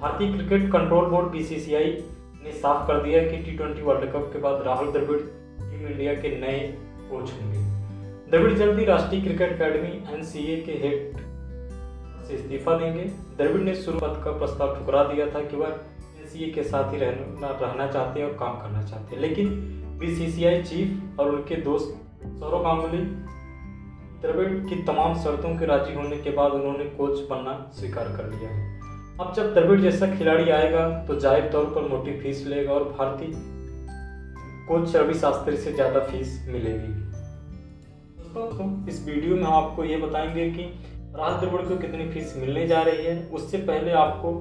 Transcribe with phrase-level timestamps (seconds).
[0.00, 2.04] भारतीय cricket control board BCCI
[2.44, 5.20] ने साफ़ कर दिया कि टी ट्वेंटी वर्ल्ड कप के बाद राहुल द्रविड़
[5.60, 6.58] टीम इंडिया के नए
[7.10, 7.58] कोच होंगे।
[8.30, 11.16] द्रविड़ जल्दी राष्ट्रीय क्रिकेट अकेडमी एनसीए के हेड
[12.26, 13.04] से इस्तीफा देंगे।
[13.36, 15.68] द्रविड़ ने शुरू पद का प्रस्ताव ठुकरा दिया था कि वह
[16.20, 19.48] एनसीए के साथ ही रहना रहना चाहते हैं और काम करना चाहते हैं। लेकिन
[19.98, 23.02] बीसीसीआई चीफ और उनके दोस्त सौरव गांगुली,
[24.22, 28.50] द्रविड़ की तमाम शर्तों के राज़ी होने के बाद उन्होंने कोच बनना स्वीकार कर लिया
[28.50, 28.77] है।
[29.20, 33.30] अब जब द्रविड़ जैसा खिलाड़ी आएगा तो ज़ाहिर तौर पर मोटी फ़ीस लेगा और भारतीय
[34.68, 36.92] कोच रवि शास्त्री से ज़्यादा फ़ीस मिलेगी।
[38.34, 40.64] दोस्तों इस वीडियो में हम आपको ये बताएँगे कि
[41.16, 44.32] राहुल द्रविड़ को कितनी फ़ीस मिलने जा रही है। उससे पहले आपको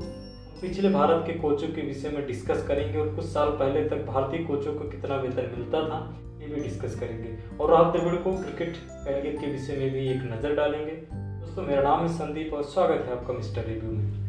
[0.61, 4.43] पिछले भारत के कोचों के विषय में डिस्कस करेंगे और कुछ साल पहले तक भारतीय
[4.45, 5.99] कोचों को कितना वेतन मिलता था,
[6.41, 10.21] ये भी डिस्कस करेंगे। और राहुल द्रविड़ को क्रिकेट कैरियर के विषय में भी एक
[10.31, 14.26] नज़र डालेंगे। दोस्तों, मेरा नाम है संदीप और स्वागत है आपका मिस्टर रिव्यू में।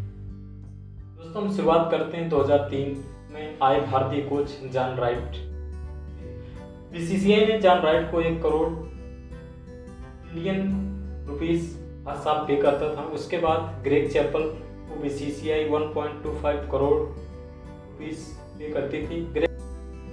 [1.29, 2.93] दोस्तों, हम शुरुआत करते हैं 2003
[3.33, 5.37] में आए भारतीय कोच जॉन राइट।
[6.93, 8.69] बीसीसीआई ने जॉन राइट को एक करोड़
[10.35, 10.63] मिलियन
[11.29, 11.67] रुपीस
[12.09, 14.43] हर साल पे करता था। उसके बाद ग्रेग चैपल
[14.89, 18.27] को बीसीसीआई 1.25 करोड़ रुपीस
[18.59, 19.59] पे करती थी। ग्रेग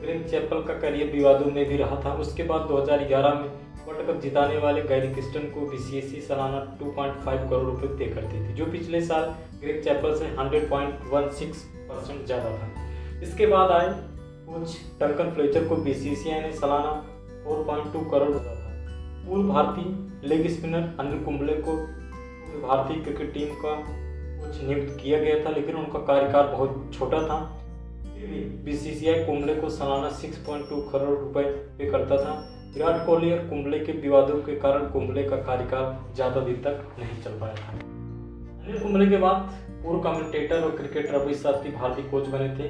[0.01, 3.49] ग्रेग चैपल का करियर विवादों में भी रहा था। उसके बाद 2011 में
[3.87, 8.53] वर्ल्ड कप जिताने वाले गैरी क्रिस्टन को बीसीएससी सालाना 2.5 करोड़ रुपए पे करती थी,
[8.53, 9.23] जो पिछले साल
[9.61, 12.67] ग्रेग चैपल से 100.16 परसेंट ज़्यादा था।
[13.23, 13.89] इसके बाद आए
[14.47, 16.93] कोच टंकन फ्लेचर को बीसीसीआई ने सालाना
[17.45, 18.71] 4.2 करोड़ दिया था।
[19.27, 21.75] पूर्व भारतीय लेग स्पिनर अनिल कुंबले को
[22.61, 27.39] भारतीय क्रिकेट टीम का कोच नियुक्त किया गया था, लेकिन उनका कार्यकाल बहुत छोटा था।
[28.05, 31.43] फिर भी बीसीसीआई कुंबले को सालाना 6.2 करोड़ रुपए
[31.77, 32.33] पे करता था।
[32.75, 37.21] विराट कोहली और कुंबले के विवादों के कारण कुंबले का कार्यकाल ज़्यादा दिन तक नहीं
[37.23, 42.27] चल पाया था। अनिल कुंबले के बाद पूर्व कमेंटेटर और क्रिकेटर रवि शास्त्री भारतीय कोच
[42.27, 42.67] बने थे,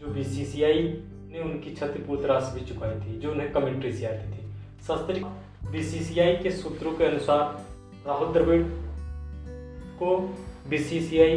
[0.00, 0.82] जो बीसीसीआई
[1.30, 4.52] ने उनकी क्षतिपूर्ति राशि भी चुकाई थी, जो उन्हें कमेंट्री से आती थी।
[4.86, 5.24] शास्त्री
[5.70, 7.64] बीसीसीआई के सूत्रों के अनुसार,
[8.06, 8.62] राहुल द्रविड़
[9.98, 10.16] को
[10.70, 11.36] बीसीसीआई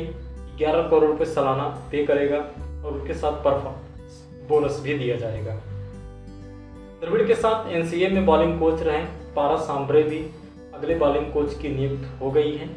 [0.59, 5.61] 11 करोड़ रुपए सालाना पे करेगा और उनके साथ परफॉर्मेंस बोनस भी दिया जाएगा।
[7.07, 8.97] द्रविड़ के साथ एनसीए में बॉलिंग कोच रहे
[9.35, 10.17] पारा सांभरे भी
[10.73, 12.67] अगले बॉलिंग कोच की नियुक्त हो गई है।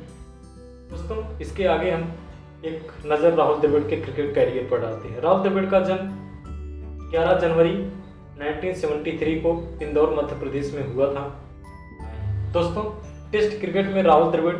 [0.90, 2.02] दोस्तों, इसके आगे हम
[2.64, 7.38] एक नज़र राहुल द्रविड़ के क्रिकेट कैरियर पर डालते हैं। राहुल द्रविड़ का जन्म 11
[7.38, 7.74] जनवरी
[8.38, 11.26] 1973 को इंदौर, मध्य प्रदेश में हुआ था।
[12.52, 12.84] दोस्तों,
[13.32, 14.56] टेस्ट क्रिकेट में राहुल द्रविड़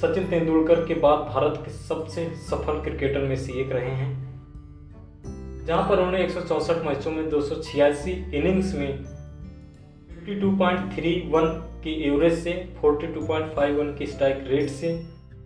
[0.00, 4.31] सचिन तेंदुलकर के बाद भारत के सबसे सफल क्रिकेटर में से एक रहे हैं।
[5.66, 9.04] जहाँ पर उन्होंने एक सौ चौंसठ मैचों में दो सौ छियासी इनिंग्स में
[10.26, 11.52] 52.31
[11.84, 12.52] की एवरेज से
[12.84, 14.92] 42.51 की स्ट्राइक रेट से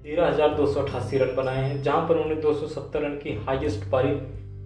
[0.03, 3.91] तेरह हज़ार दो सौ अठासी रन बनाए हैं, जहाँ पर उन्होंने 270 रन की हाईएस्ट
[3.91, 4.15] पारी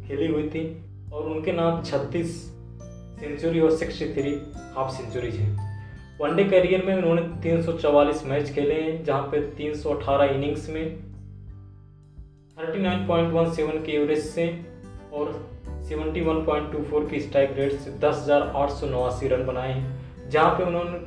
[0.07, 0.65] खेली हुई थी
[1.13, 2.33] और उनके नाम 36
[3.21, 4.35] सेंचुरी और 63
[4.77, 5.53] हाफ़ सेंचुरीज हैं।
[6.21, 10.85] वनडे करियर में उन्होंने 344 मैच खेले हैं, जहाँ पे 318 इनिंग्स में
[12.59, 14.51] 39.17 की एवरेज से
[15.13, 15.51] और
[15.89, 18.25] 71.24 की स्ट्राइक रेट से दस
[19.29, 20.01] रन बनाए हैं,
[20.31, 20.99] जहाँ पे उन्होंने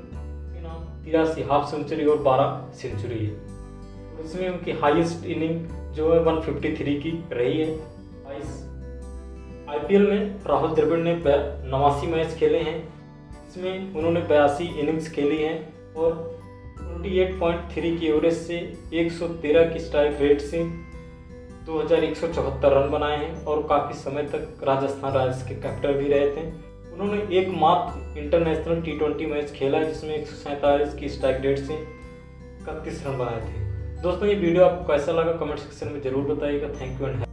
[0.62, 3.54] नाम तिरासी हाफ़ सेंचुरी और 12 सेंचुरी है।
[4.26, 7.94] इसमें उनकी हाईएस्ट इनिंग जो है 153 की रही है।
[9.70, 11.22] आईपीएल में राहुल द्रविड़ ने
[11.70, 12.94] नवासी मैच खेले हैं।
[13.50, 16.40] इसमें उन्होंने बयासी इनिंग्स खेली हैं और
[16.80, 20.64] 28.3 की एवरेज से 113 की स्ट्राइक रेट से
[21.66, 25.56] दो हज़ार एक सौ चौहत्तर रन बनाए हैं और काफ़ी समय तक राजस्थान रॉयल्स के
[25.56, 26.42] कैप्टन भी रहे थे।
[26.94, 31.60] उन्होंने एक मात्र इंटरनेशनल टी ट्वेंटी मैच खेला जिसमें एक सौ सैंतालीस की स्ट्राइक रेट
[31.60, 36.34] से इकतीस रन बनाए थे। दोस्तों, ये वीडियो आपको कैसा लगा कमेंट सेक्शन में ज़रूर
[36.36, 37.24] बताइएगा। Thank you and